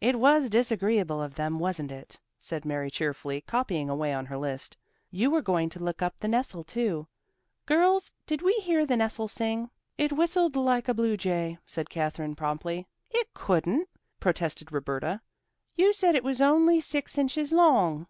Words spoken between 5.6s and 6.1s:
to look